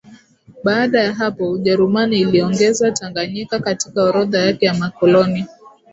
[0.63, 5.45] Baada ya hapo Ujerumani iliongeza Tanganyika katika orodha yake ya makoloni